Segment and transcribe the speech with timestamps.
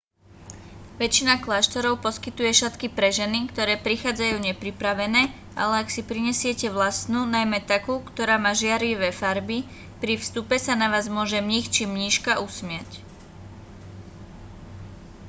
[1.01, 5.21] väčšina kláštorov poskytuje šatky pre ženy ktoré prichádzajú nepripravené
[5.63, 9.57] ale ak si prinesiete vlastnú najmä takú ktorá má žiarivé farby
[10.01, 12.89] pri vstupe sa na vás môže mních či mníška usmiať